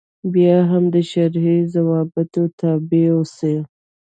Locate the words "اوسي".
3.15-3.55